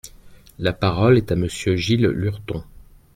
La 0.57 0.73
parole 0.73 1.17
est 1.17 1.31
à 1.31 1.35
Monsieur 1.35 1.75
Gilles 1.75 2.07
Lurton. 2.07 2.63